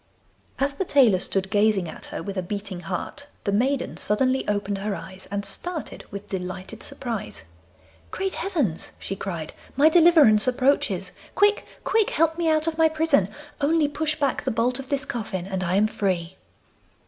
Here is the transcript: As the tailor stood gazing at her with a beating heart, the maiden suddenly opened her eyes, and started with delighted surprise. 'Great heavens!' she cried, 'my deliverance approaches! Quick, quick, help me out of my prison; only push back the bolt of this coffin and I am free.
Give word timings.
As 0.57 0.73
the 0.73 0.83
tailor 0.83 1.19
stood 1.19 1.51
gazing 1.51 1.87
at 1.87 2.05
her 2.05 2.23
with 2.23 2.35
a 2.35 2.41
beating 2.41 2.79
heart, 2.79 3.27
the 3.43 3.51
maiden 3.51 3.97
suddenly 3.97 4.47
opened 4.47 4.79
her 4.79 4.95
eyes, 4.95 5.27
and 5.29 5.45
started 5.45 6.05
with 6.09 6.27
delighted 6.27 6.81
surprise. 6.81 7.43
'Great 8.09 8.33
heavens!' 8.33 8.93
she 8.97 9.15
cried, 9.15 9.53
'my 9.77 9.89
deliverance 9.89 10.47
approaches! 10.47 11.11
Quick, 11.35 11.67
quick, 11.83 12.09
help 12.09 12.35
me 12.39 12.49
out 12.49 12.65
of 12.65 12.79
my 12.79 12.89
prison; 12.89 13.29
only 13.61 13.87
push 13.87 14.15
back 14.19 14.41
the 14.43 14.49
bolt 14.49 14.79
of 14.79 14.89
this 14.89 15.05
coffin 15.05 15.45
and 15.45 15.63
I 15.63 15.75
am 15.75 15.85
free. 15.85 16.35